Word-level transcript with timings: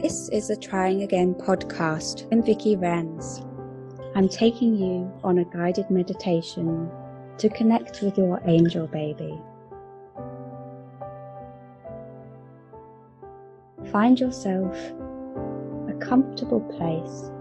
This 0.00 0.28
is 0.28 0.46
the 0.46 0.56
Trying 0.56 1.02
Again 1.02 1.34
podcast. 1.34 2.28
I'm 2.30 2.40
Vicky 2.40 2.76
Rans. 2.76 3.42
I'm 4.14 4.28
taking 4.28 4.76
you 4.76 5.12
on 5.24 5.38
a 5.38 5.44
guided 5.44 5.90
meditation 5.90 6.88
to 7.38 7.48
connect 7.48 8.00
with 8.00 8.16
your 8.16 8.40
angel 8.46 8.86
baby. 8.86 9.36
Find 13.90 14.20
yourself 14.20 14.72
a 15.88 15.94
comfortable 15.98 16.60
place, 16.60 17.32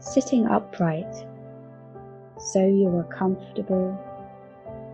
sitting 0.00 0.46
upright 0.46 1.14
so 2.38 2.66
you 2.66 2.88
are 2.96 3.14
comfortable 3.14 3.94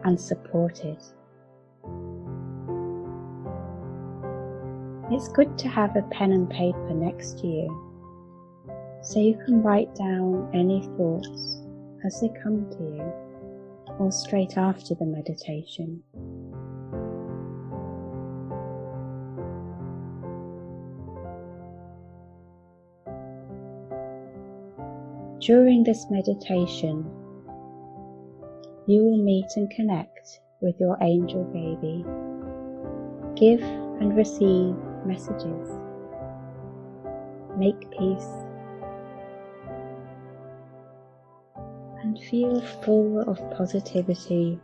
and 0.03 0.21
supported. 0.21 0.98
It's 5.09 5.29
good 5.29 5.57
to 5.59 5.69
have 5.69 5.95
a 5.95 6.02
pen 6.02 6.33
and 6.33 6.51
paper 6.51 6.92
next 6.92 7.38
to 7.38 7.47
you 7.47 7.87
so 9.02 9.20
you 9.20 9.38
can 9.47 9.62
write 9.62 9.95
down 9.95 10.51
any 10.52 10.83
thoughts 10.97 11.62
as 12.05 12.20
they 12.20 12.28
come 12.42 12.69
to 12.70 12.83
you 12.83 13.12
or 14.00 14.11
straight 14.11 14.59
after 14.59 14.97
the 14.97 15.06
meditation. 15.06 16.02
During 25.38 25.84
this 25.84 26.06
meditation, 26.11 27.09
you 28.88 29.05
will 29.05 29.23
meet 29.23 29.47
and 29.55 29.70
connect 29.70 30.41
with 30.61 30.75
your 30.80 30.98
angel 31.00 31.45
baby. 31.45 32.05
Give 33.36 33.62
and 34.00 34.16
receive 34.16 34.75
messages. 35.06 35.70
Make 37.56 37.91
peace 37.91 38.28
and 42.03 42.19
feel 42.19 42.61
full 42.84 43.20
of 43.20 43.39
positivity 43.56 44.61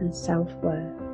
and 0.00 0.14
self 0.14 0.52
worth. 0.56 1.08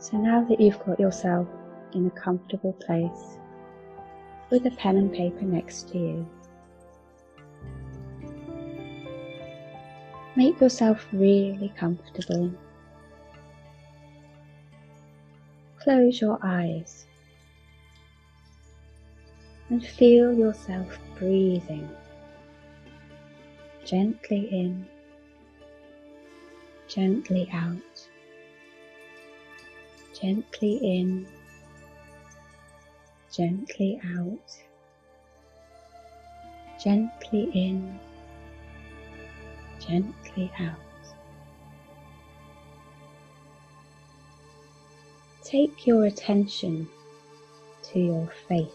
So 0.00 0.16
now 0.16 0.44
that 0.48 0.60
you've 0.60 0.82
got 0.84 0.98
yourself 0.98 1.46
in 1.92 2.06
a 2.06 2.10
comfortable 2.10 2.72
place 2.72 3.38
with 4.50 4.64
a 4.66 4.70
pen 4.70 4.96
and 4.96 5.12
paper 5.12 5.42
next 5.42 5.88
to 5.90 5.98
you, 5.98 6.26
Make 10.38 10.60
yourself 10.60 11.04
really 11.12 11.72
comfortable. 11.76 12.52
Close 15.80 16.20
your 16.20 16.38
eyes 16.44 17.06
and 19.68 19.84
feel 19.84 20.32
yourself 20.32 20.96
breathing 21.18 21.88
gently 23.84 24.48
in, 24.52 24.86
gently 26.86 27.50
out, 27.52 28.08
gently 30.22 30.76
in, 30.76 31.26
gently 33.32 34.00
out, 34.04 34.56
gently 36.80 37.50
in 37.54 37.98
gently 39.88 40.52
out. 40.60 40.76
Take 45.42 45.86
your 45.86 46.04
attention 46.04 46.88
to 47.84 47.98
your 47.98 48.30
face. 48.48 48.68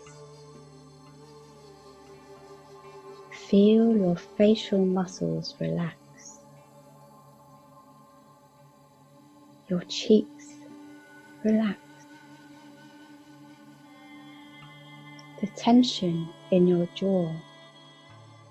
Feel 3.32 3.96
your 3.96 4.16
facial 4.16 4.84
muscles 4.84 5.54
relax. 5.60 6.40
Your 9.68 9.82
cheeks 9.82 10.56
relax. 11.44 11.80
The 15.42 15.48
tension 15.56 16.28
in 16.52 16.68
your 16.68 16.88
jaw 16.96 17.32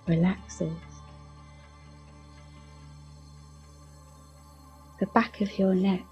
relaxes. 0.07 0.92
Back 5.15 5.41
of 5.41 5.59
your 5.59 5.75
neck 5.75 6.05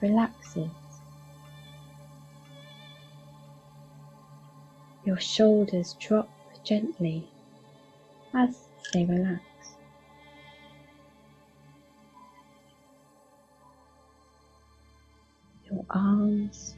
relaxes. 0.00 0.70
Your 5.04 5.18
shoulders 5.18 5.96
drop 5.98 6.28
gently 6.64 7.26
as 8.34 8.56
they 8.92 9.04
relax. 9.04 9.42
Your 15.70 15.84
arms, 15.90 16.74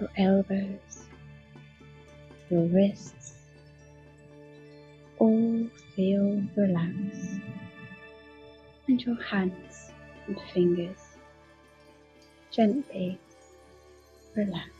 your 0.00 0.10
elbows, 0.16 1.06
your 2.50 2.66
wrists 2.66 3.34
all 5.18 5.66
feel 5.94 6.42
relaxed 6.56 7.37
your 9.02 9.20
hands 9.22 9.92
and 10.26 10.38
fingers 10.52 11.16
gently 12.50 13.18
relax. 14.34 14.70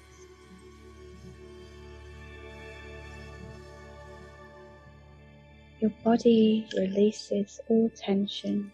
Your 5.80 5.90
body 6.02 6.66
releases 6.76 7.60
all 7.68 7.90
tension 7.94 8.72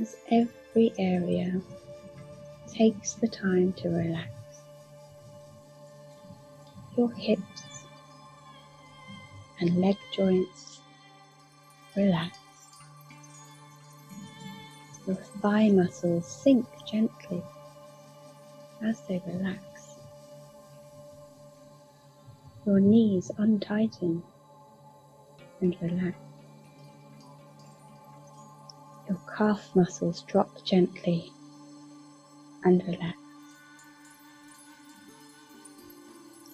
as 0.00 0.16
every 0.30 0.92
area 0.98 1.60
takes 2.66 3.14
the 3.14 3.28
time 3.28 3.72
to 3.74 3.88
relax. 3.88 4.30
Your 6.96 7.12
hips 7.12 7.84
and 9.60 9.76
leg 9.80 9.96
joints 10.12 10.80
relax. 11.96 12.38
Your 15.08 15.16
thigh 15.16 15.70
muscles 15.70 16.26
sink 16.26 16.66
gently 16.86 17.42
as 18.82 19.00
they 19.08 19.22
relax. 19.26 19.96
Your 22.66 22.78
knees 22.78 23.30
untighten 23.38 24.22
and 25.62 25.74
relax. 25.80 26.14
Your 29.08 29.18
calf 29.34 29.70
muscles 29.74 30.20
drop 30.24 30.62
gently 30.62 31.32
and 32.64 32.82
relax. 32.86 33.16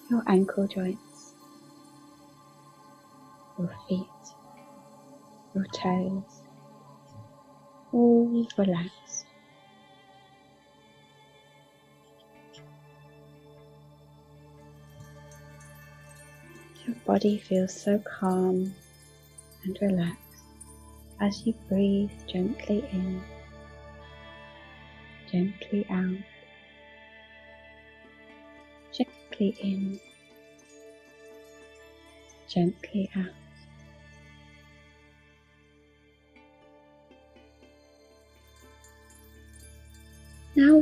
Your 0.09 0.23
ankle 0.27 0.65
joints, 0.65 1.33
your 3.59 3.75
feet, 3.89 4.07
your 5.53 5.65
toes, 5.73 6.44
all 7.95 8.45
relaxed. 8.57 9.25
Your 16.85 16.95
body 17.05 17.37
feels 17.37 17.73
so 17.73 17.99
calm 17.99 18.75
and 19.63 19.77
relaxed 19.81 20.19
as 21.21 21.47
you 21.47 21.53
breathe 21.69 22.11
gently 22.27 22.83
in, 22.91 23.23
gently 25.31 25.85
out, 25.89 26.17
gently 28.91 29.57
in, 29.61 29.99
gently 32.49 33.09
out. 33.15 33.44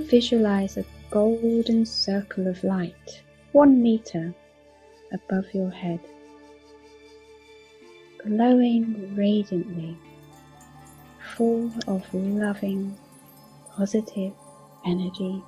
Visualize 0.10 0.78
a 0.78 0.86
golden 1.10 1.86
circle 1.86 2.48
of 2.48 2.64
light, 2.64 3.22
one 3.52 3.82
meter 3.82 4.34
above 5.12 5.46
your 5.54 5.70
head, 5.70 6.00
glowing 8.24 9.16
radiantly, 9.16 9.98
full 11.36 11.72
of 11.88 12.02
loving, 12.14 12.98
positive 13.76 14.34
energy. 14.86 15.42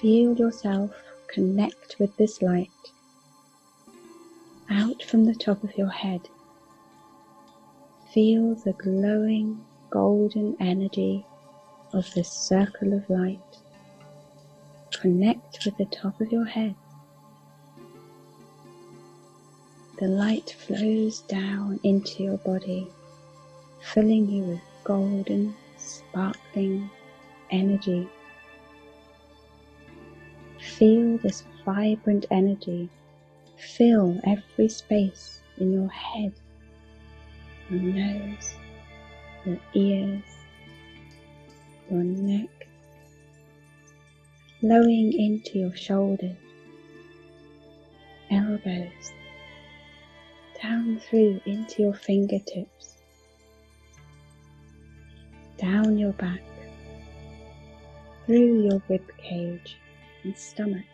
Feel 0.00 0.36
yourself 0.36 0.90
connect 1.28 1.96
with 1.98 2.16
this 2.16 2.42
light 2.42 2.68
out 4.70 5.02
from 5.02 5.24
the 5.24 5.34
top 5.34 5.62
of 5.64 5.76
your 5.76 5.88
head. 5.88 6.20
Feel 8.12 8.54
the 8.54 8.72
glowing 8.74 9.64
golden 9.90 10.56
energy 10.60 11.24
of 11.92 12.12
this 12.14 12.30
circle 12.30 12.92
of 12.92 13.08
light. 13.08 13.38
Connect 15.00 15.64
with 15.64 15.76
the 15.76 15.84
top 15.86 16.20
of 16.20 16.32
your 16.32 16.44
head. 16.44 16.74
The 20.00 20.08
light 20.08 20.56
flows 20.58 21.20
down 21.22 21.78
into 21.84 22.22
your 22.22 22.38
body, 22.38 22.88
filling 23.80 24.28
you 24.28 24.42
with 24.44 24.60
golden, 24.82 25.54
sparkling 25.76 26.90
energy. 27.50 28.08
Feel 30.58 31.18
this 31.18 31.44
vibrant 31.64 32.26
energy 32.30 32.88
fill 33.56 34.20
every 34.24 34.68
space 34.68 35.40
in 35.58 35.72
your 35.72 35.88
head 35.88 36.32
your 37.70 37.80
nose, 37.80 38.54
your 39.44 39.58
ears, 39.74 40.22
your 41.90 42.02
neck, 42.02 42.48
flowing 44.60 45.12
into 45.12 45.58
your 45.58 45.76
shoulders, 45.76 46.36
elbows, 48.30 49.12
down 50.62 50.98
through 50.98 51.40
into 51.44 51.82
your 51.82 51.92
fingertips, 51.94 52.96
down 55.58 55.98
your 55.98 56.12
back, 56.12 56.42
through 58.26 58.62
your 58.62 58.82
rib 58.88 59.04
cage 59.18 59.76
and 60.22 60.36
stomach, 60.36 60.86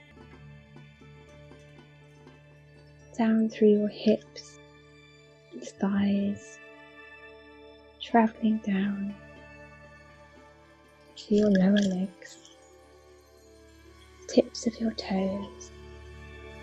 down 3.16 3.48
through 3.48 3.70
your 3.70 3.88
hips 3.88 4.58
and 5.52 5.62
thighs, 5.62 6.58
traveling 8.10 8.58
down 8.58 9.14
to 11.14 11.34
your 11.34 11.50
lower 11.50 11.76
legs, 11.76 12.50
tips 14.26 14.66
of 14.66 14.80
your 14.80 14.90
toes, 14.92 15.70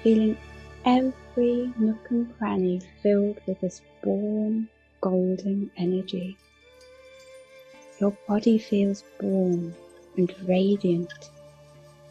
feeling 0.04 0.38
every 0.84 1.72
nook 1.78 2.06
and 2.10 2.38
cranny 2.38 2.82
filled 3.02 3.40
with 3.46 3.62
this 3.62 3.82
warm 4.04 4.68
golden 5.00 5.72
energy. 5.78 6.38
Your 8.02 8.12
body 8.28 8.58
feels 8.58 9.06
warm 9.22 9.74
and 10.18 10.34
radiant 10.46 11.30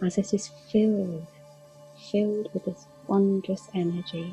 as 0.03 0.17
it 0.17 0.33
is 0.33 0.49
filled, 0.73 1.27
filled 2.11 2.49
with 2.55 2.65
this 2.65 2.87
wondrous 3.07 3.69
energy. 3.75 4.33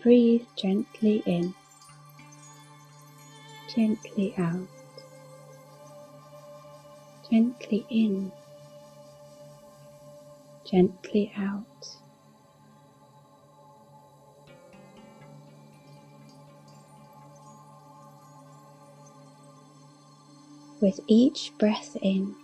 Breathe 0.00 0.46
gently 0.56 1.24
in 1.26 1.54
gently 3.78 4.34
out, 4.36 4.66
gently 7.30 7.86
in, 7.90 8.32
gently 10.68 11.32
out. 11.38 11.62
With 20.80 20.98
each 21.06 21.52
breath 21.60 21.96
in, 22.02 22.34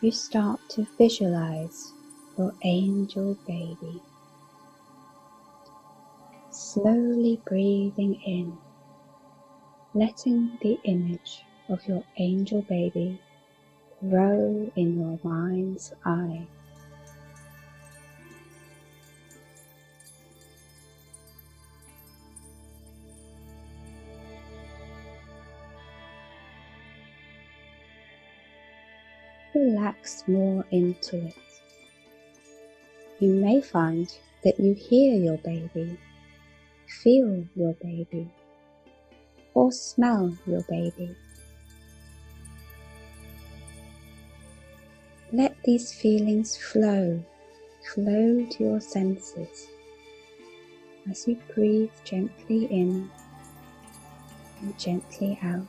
you 0.00 0.10
start 0.10 0.58
to 0.70 0.86
visualize 0.96 1.92
your 2.38 2.54
angel 2.64 3.36
baby. 3.46 4.00
Slowly 6.50 7.42
breathing 7.44 8.14
in 8.24 8.56
letting 9.94 10.56
the 10.62 10.78
image 10.84 11.42
of 11.68 11.86
your 11.86 12.02
angel 12.16 12.62
baby 12.62 13.20
grow 14.00 14.70
in 14.74 14.98
your 14.98 15.18
mind's 15.22 15.92
eye. 16.04 16.46
Relax 29.54 30.24
more 30.26 30.64
into 30.70 31.26
it. 31.26 31.34
You 33.20 33.28
may 33.28 33.60
find 33.60 34.10
that 34.42 34.58
you 34.58 34.72
hear 34.72 35.14
your 35.14 35.36
baby, 35.36 35.98
feel 36.86 37.46
your 37.54 37.74
baby 37.74 38.30
or 39.54 39.72
smell 39.72 40.36
your 40.46 40.62
baby. 40.62 41.14
Let 45.32 45.56
these 45.64 45.92
feelings 45.92 46.56
flow, 46.56 47.22
flow 47.94 48.44
to 48.44 48.64
your 48.64 48.80
senses 48.80 49.68
as 51.10 51.26
you 51.26 51.36
breathe 51.54 51.90
gently 52.04 52.66
in 52.66 53.10
and 54.60 54.78
gently 54.78 55.38
out. 55.42 55.66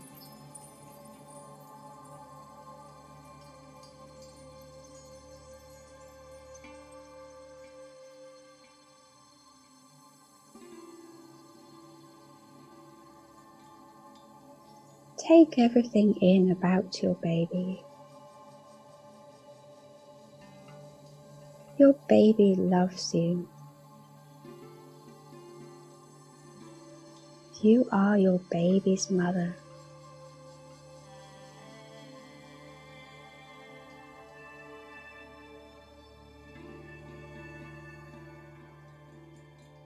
Take 15.44 15.60
everything 15.60 16.16
in 16.22 16.52
about 16.52 17.04
your 17.04 17.16
baby. 17.16 17.84
Your 21.78 21.96
baby 22.08 22.56
loves 22.56 23.14
you. 23.14 23.50
You 27.62 27.86
are 27.92 28.18
your 28.18 28.40
baby's 28.50 29.12
mother. 29.12 29.54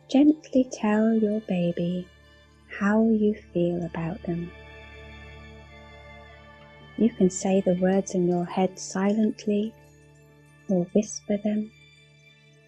Gently 0.08 0.70
tell 0.72 1.16
your 1.16 1.40
baby 1.42 2.08
how 2.80 3.10
you 3.10 3.34
feel 3.52 3.84
about 3.84 4.22
them. 4.22 4.52
You 7.00 7.12
can 7.12 7.30
say 7.30 7.62
the 7.62 7.76
words 7.76 8.16
in 8.16 8.28
your 8.28 8.46
head 8.46 8.80
silently 8.80 9.72
or 10.68 10.86
whisper 10.96 11.38
them. 11.38 11.72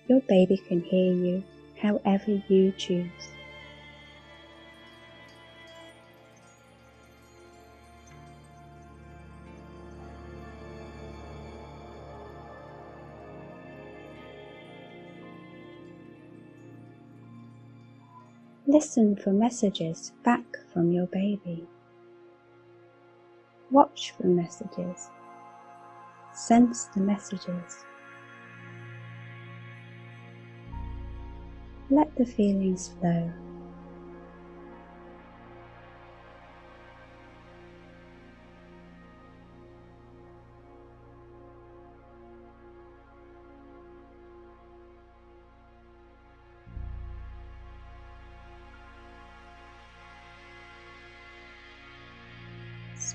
Your 0.07 0.21
baby 0.21 0.57
can 0.67 0.81
hear 0.81 1.13
you 1.13 1.43
however 1.81 2.43
you 2.47 2.71
choose. 2.77 3.29
Listen 18.67 19.15
for 19.15 19.31
messages 19.31 20.11
back 20.23 20.45
from 20.71 20.91
your 20.91 21.07
baby. 21.07 21.65
Watch 23.71 24.13
for 24.17 24.27
messages. 24.27 25.09
Sense 26.33 26.85
the 26.85 27.01
messages. 27.01 27.85
Let 31.91 32.15
the 32.15 32.25
feelings 32.25 32.89
flow. 32.99 33.31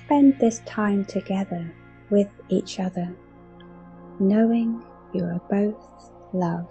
Spend 0.05 0.37
this 0.39 0.59
time 0.67 1.03
together 1.03 1.73
with 2.11 2.27
each 2.47 2.79
other, 2.79 3.15
knowing 4.19 4.83
you 5.13 5.23
are 5.23 5.41
both 5.49 6.11
loved. 6.31 6.69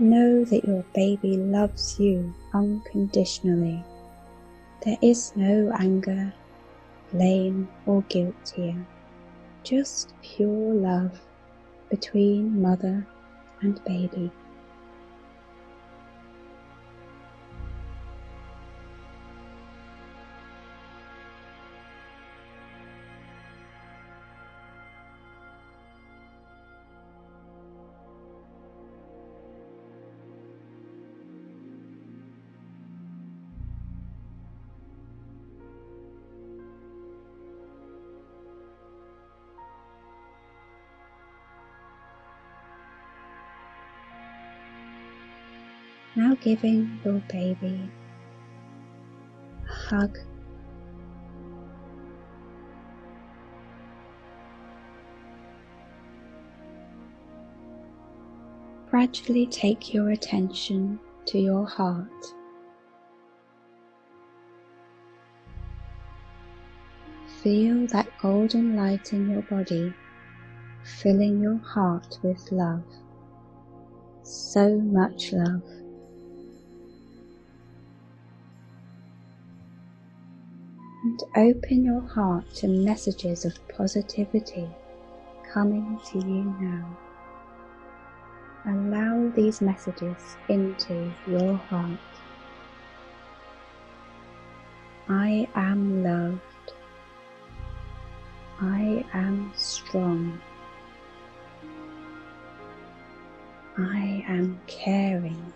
Know 0.00 0.44
that 0.46 0.64
your 0.64 0.84
baby 0.94 1.36
loves 1.36 2.00
you 2.00 2.34
unconditionally. 2.52 3.84
There 4.84 4.98
is 5.02 5.34
no 5.36 5.72
anger, 5.78 6.34
blame, 7.12 7.68
or 7.86 8.02
guilt 8.08 8.54
here, 8.56 8.86
just 9.64 10.14
pure 10.22 10.74
love 10.74 11.20
between 11.90 12.62
mother 12.62 13.08
and 13.62 13.82
baby. 13.84 14.32
Now 46.22 46.36
giving 46.36 47.00
your 47.04 47.20
baby 47.28 47.90
a 49.68 49.72
hug. 49.72 50.16
Gradually 58.88 59.46
take 59.48 59.92
your 59.92 60.10
attention 60.10 61.00
to 61.26 61.40
your 61.40 61.66
heart. 61.66 62.06
Feel 67.42 67.88
that 67.88 68.06
golden 68.20 68.76
light 68.76 69.12
in 69.12 69.28
your 69.28 69.42
body, 69.42 69.92
filling 70.84 71.42
your 71.42 71.58
heart 71.58 72.20
with 72.22 72.52
love. 72.52 72.84
So 74.22 74.78
much 74.78 75.32
love. 75.32 75.81
And 81.02 81.22
open 81.36 81.84
your 81.84 82.00
heart 82.00 82.48
to 82.54 82.68
messages 82.68 83.44
of 83.44 83.58
positivity 83.68 84.68
coming 85.52 85.98
to 86.10 86.18
you 86.18 86.54
now. 86.60 86.96
Allow 88.64 89.32
these 89.34 89.60
messages 89.60 90.36
into 90.48 91.12
your 91.26 91.56
heart. 91.56 91.98
I 95.08 95.48
am 95.56 96.04
loved. 96.04 96.40
I 98.60 99.04
am 99.12 99.52
strong. 99.56 100.40
I 103.76 104.24
am 104.28 104.60
caring. 104.68 105.52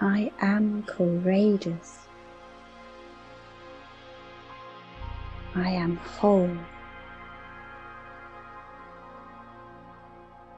I 0.00 0.32
am 0.40 0.84
courageous. 0.84 2.07
I 5.54 5.70
am 5.70 5.96
whole. 5.96 6.56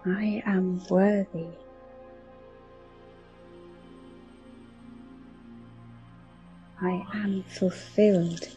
I 0.05 0.43
am 0.47 0.81
worthy. 0.89 1.47
I 6.81 7.07
am 7.15 7.45
fulfilled. 7.45 8.49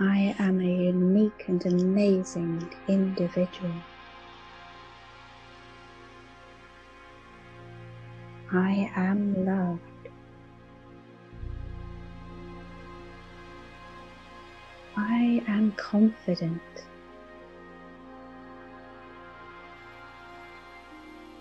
I 0.00 0.34
am 0.38 0.60
a 0.60 0.64
unique 0.64 1.44
and 1.48 1.64
amazing 1.66 2.72
individual. 2.88 3.74
I 8.56 8.88
am 8.94 9.44
loved. 9.44 9.80
I 14.96 15.42
am 15.48 15.72
confident. 15.72 16.62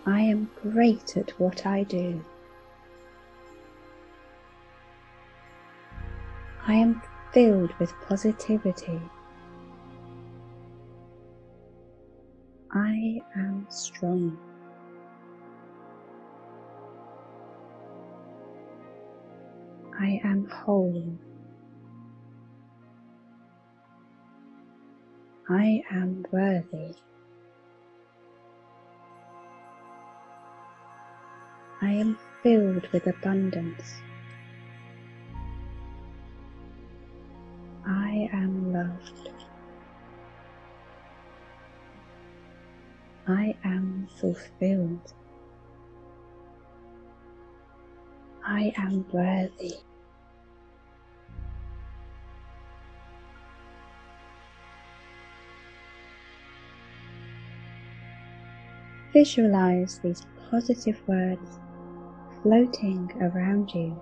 I 0.08 0.22
am 0.22 0.50
great 0.60 1.16
at 1.16 1.40
what 1.40 1.68
I 1.68 1.84
do. 1.84 2.20
I 6.66 6.74
am 6.74 7.00
filled 7.32 7.74
with 7.78 7.94
positivity. 8.08 9.00
I 12.72 13.22
am 13.36 13.68
strong. 13.70 14.36
I 20.00 20.20
am 20.24 20.48
whole. 20.50 21.18
I 25.48 25.84
am 25.92 26.26
worthy. 26.32 26.96
I 31.82 31.92
am 31.92 32.18
filled 32.42 32.88
with 32.92 33.06
abundance. 33.08 34.02
I 37.86 38.30
am 38.34 38.74
loved. 38.74 39.30
I 43.28 43.56
am 43.64 44.08
fulfilled. 44.20 45.14
I 48.54 48.72
am 48.78 49.04
worthy. 49.12 49.74
Visualize 59.12 60.00
these 60.04 60.22
positive 60.52 61.02
words 61.08 61.58
floating 62.44 63.12
around 63.20 63.72
you. 63.74 64.00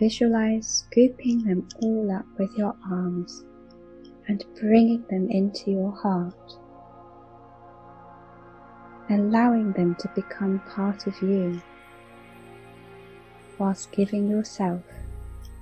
Visualize 0.00 0.66
scooping 0.66 1.44
them 1.44 1.68
all 1.82 2.10
up 2.10 2.24
with 2.38 2.56
your 2.56 2.74
arms 2.90 3.44
and 4.26 4.42
bringing 4.58 5.04
them 5.10 5.28
into 5.28 5.70
your 5.70 5.92
heart, 5.92 6.56
allowing 9.10 9.72
them 9.72 9.94
to 9.96 10.08
become 10.14 10.58
part 10.60 11.06
of 11.06 11.20
you, 11.22 11.60
whilst 13.58 13.90
giving 13.92 14.28
yourself 14.28 14.82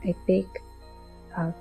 a 0.04 0.14
big 0.26 0.46
hug. 1.34 1.54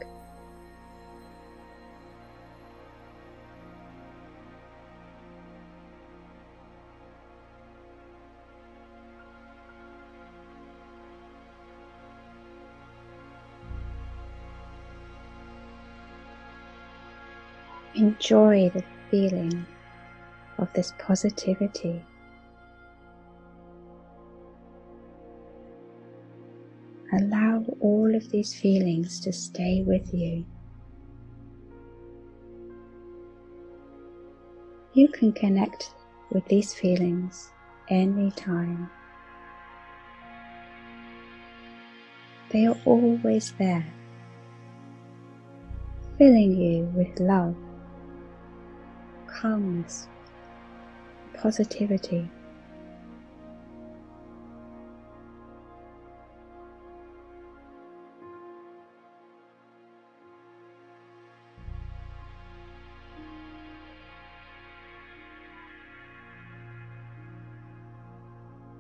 Enjoy 17.95 18.69
the 18.73 18.83
feeling 19.09 19.65
of 20.57 20.71
this 20.73 20.93
positivity. 20.99 22.03
Allow 27.13 27.63
all 27.79 28.13
of 28.15 28.29
these 28.31 28.53
feelings 28.53 29.19
to 29.21 29.31
stay 29.31 29.83
with 29.83 30.13
you. 30.13 30.45
You 34.93 35.07
can 35.07 35.31
connect 35.33 35.93
with 36.31 36.45
these 36.45 36.73
feelings 36.73 37.51
anytime. 37.89 38.89
They 42.49 42.65
are 42.67 42.77
always 42.85 43.53
there, 43.53 43.85
filling 46.17 46.55
you 46.55 46.85
with 46.95 47.19
love 47.19 47.55
calmness, 49.45 50.07
positivity. 51.41 52.29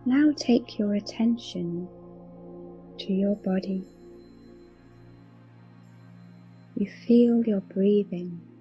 Now 0.07 0.31
take 0.37 0.77
your 0.77 0.93
attention 0.93 1.89
to 2.99 3.11
your 3.11 3.35
body. 3.37 3.83
You 6.75 6.91
feel 7.07 7.43
your 7.43 7.61
breathing. 7.61 8.54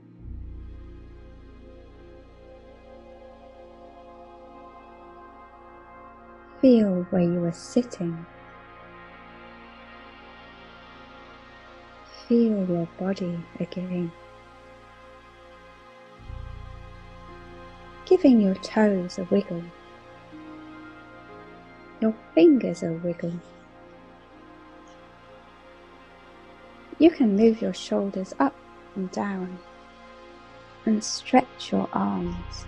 Feel 6.64 7.06
where 7.10 7.20
you 7.20 7.44
are 7.44 7.52
sitting. 7.52 8.24
Feel 12.26 12.66
your 12.66 12.88
body 12.98 13.38
again. 13.60 14.10
Giving 18.06 18.40
your 18.40 18.54
toes 18.54 19.18
a 19.18 19.24
wiggle. 19.24 19.62
Your 22.00 22.14
fingers 22.34 22.82
a 22.82 22.92
wiggle. 22.92 23.34
You 26.98 27.10
can 27.10 27.36
move 27.36 27.60
your 27.60 27.74
shoulders 27.74 28.32
up 28.40 28.56
and 28.96 29.10
down 29.10 29.58
and 30.86 31.04
stretch 31.04 31.72
your 31.72 31.90
arms. 31.92 32.64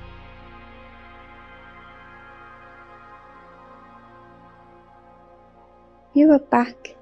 You 6.17 6.33
are 6.33 6.39
back 6.39 6.97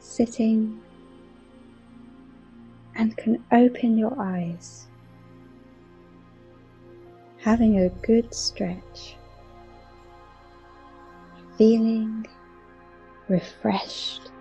sitting 0.00 0.80
and 2.96 3.16
can 3.16 3.44
open 3.52 3.96
your 3.96 4.20
eyes, 4.20 4.88
having 7.38 7.78
a 7.78 7.88
good 7.88 8.34
stretch, 8.34 9.14
feeling 11.56 12.26
refreshed. 13.28 14.32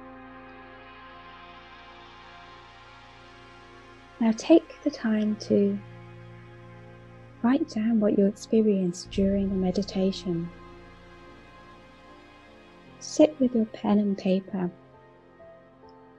Now 4.19 4.33
take 4.35 4.81
the 4.81 4.89
time 4.89 5.35
to 5.41 5.77
write 7.43 7.69
down 7.69 7.99
what 7.99 8.17
you 8.17 8.25
experienced 8.25 9.11
during 9.11 9.49
the 9.49 9.55
meditation. 9.55 10.49
Sit 12.99 13.39
with 13.39 13.55
your 13.55 13.65
pen 13.65 13.99
and 13.99 14.17
paper 14.17 14.69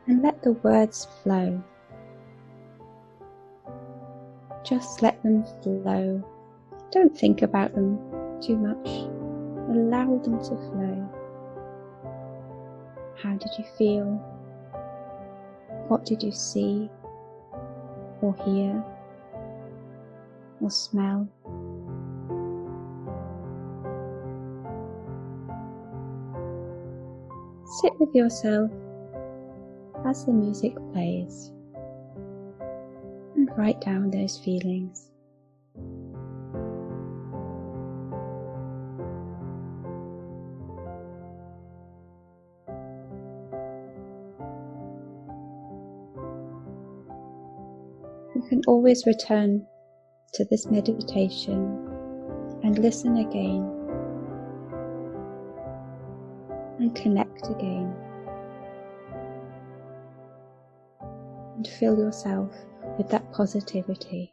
and 0.06 0.22
let 0.22 0.42
the 0.42 0.52
words 0.52 1.06
flow. 1.22 1.62
Just 4.64 5.02
let 5.02 5.22
them 5.22 5.44
flow. 5.62 6.22
Don't 6.90 7.16
think 7.16 7.42
about 7.42 7.74
them 7.74 7.98
too 8.40 8.56
much. 8.56 8.88
Allow 9.68 10.18
them 10.18 10.38
to 10.38 10.56
flow. 10.56 11.08
How 13.22 13.34
did 13.34 13.50
you 13.58 13.64
feel? 13.76 14.06
What 15.88 16.06
did 16.06 16.22
you 16.22 16.32
see 16.32 16.88
or 18.22 18.34
hear 18.44 18.82
or 20.60 20.70
smell? 20.70 21.28
Sit 27.70 27.92
with 28.00 28.12
yourself. 28.16 28.68
As 30.04 30.26
the 30.26 30.32
music 30.32 30.74
plays. 30.92 31.52
And 33.36 33.48
write 33.56 33.80
down 33.80 34.10
those 34.10 34.36
feelings. 34.38 35.08
You 48.34 48.42
can 48.48 48.62
always 48.66 49.06
return 49.06 49.64
to 50.32 50.44
this 50.46 50.66
meditation 50.66 51.86
and 52.64 52.76
listen 52.80 53.18
again 53.18 53.79
connect 56.94 57.48
again. 57.48 57.94
And 61.56 61.66
fill 61.66 61.98
yourself 61.98 62.52
with 62.96 63.08
that 63.10 63.30
positivity. 63.32 64.32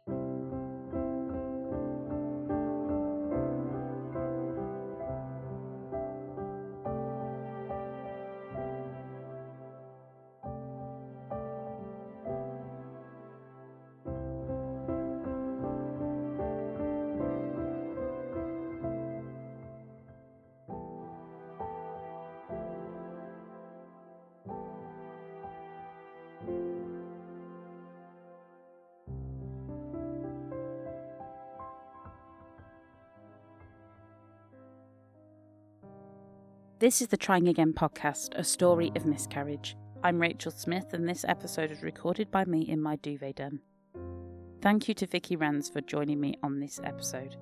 This 36.80 37.02
is 37.02 37.08
the 37.08 37.16
Trying 37.16 37.48
Again 37.48 37.72
podcast, 37.72 38.38
a 38.38 38.44
story 38.44 38.92
of 38.94 39.04
miscarriage. 39.04 39.76
I'm 40.04 40.20
Rachel 40.20 40.52
Smith, 40.52 40.92
and 40.92 41.08
this 41.08 41.24
episode 41.26 41.72
is 41.72 41.82
recorded 41.82 42.30
by 42.30 42.44
me 42.44 42.60
in 42.60 42.80
my 42.80 42.94
duvet 42.94 43.34
den. 43.34 43.58
Thank 44.62 44.86
you 44.86 44.94
to 44.94 45.06
Vicky 45.08 45.34
Rans 45.34 45.68
for 45.68 45.80
joining 45.80 46.20
me 46.20 46.34
on 46.44 46.60
this 46.60 46.78
episode. 46.84 47.34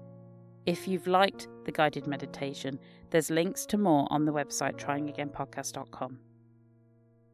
If 0.64 0.88
you've 0.88 1.06
liked 1.06 1.48
the 1.66 1.72
guided 1.72 2.06
meditation, 2.06 2.78
there's 3.10 3.28
links 3.28 3.66
to 3.66 3.76
more 3.76 4.08
on 4.10 4.24
the 4.24 4.32
website 4.32 4.78
tryingagainpodcast.com. 4.78 6.18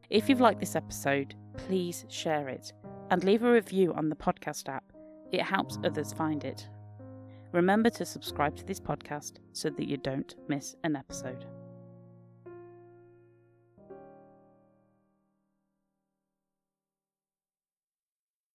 If 0.09 0.27
you've 0.27 0.41
liked 0.41 0.59
this 0.59 0.75
episode, 0.75 1.35
please 1.55 2.03
share 2.09 2.49
it 2.49 2.73
and 3.11 3.23
leave 3.23 3.43
a 3.43 3.51
review 3.53 3.93
on 3.93 4.09
the 4.09 4.15
podcast 4.17 4.67
app. 4.67 4.83
It 5.31 5.41
helps 5.41 5.79
others 5.85 6.11
find 6.11 6.43
it. 6.43 6.67
Remember 7.53 7.89
to 7.91 8.03
subscribe 8.03 8.57
to 8.57 8.65
this 8.65 8.81
podcast 8.81 9.37
so 9.53 9.69
that 9.69 9.87
you 9.87 9.95
don't 9.95 10.35
miss 10.49 10.75
an 10.83 10.97
episode. 10.97 11.45